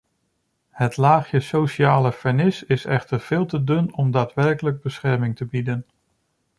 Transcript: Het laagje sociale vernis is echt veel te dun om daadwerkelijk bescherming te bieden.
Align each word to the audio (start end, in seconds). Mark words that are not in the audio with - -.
Het 0.69 0.97
laagje 0.97 1.39
sociale 1.39 2.11
vernis 2.11 2.63
is 2.63 2.85
echt 2.85 3.09
veel 3.13 3.45
te 3.45 3.63
dun 3.63 3.93
om 3.93 4.11
daadwerkelijk 4.11 4.81
bescherming 4.81 5.35
te 5.35 5.45
bieden. 5.45 5.85